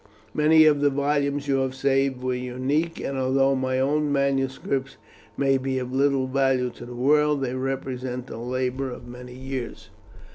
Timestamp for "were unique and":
2.23-3.19